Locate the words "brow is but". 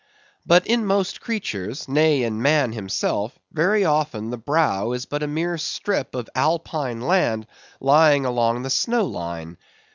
4.39-5.21